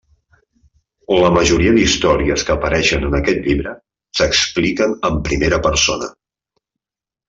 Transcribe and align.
La 1.23 1.29
majoria 1.35 1.73
d'històries 1.75 2.47
que 2.49 2.53
apareixen 2.57 3.07
en 3.11 3.19
aquest 3.21 3.47
llibre 3.51 3.77
s'expliquen 4.21 5.01
en 5.13 5.25
primera 5.31 5.65
persona. 5.71 6.15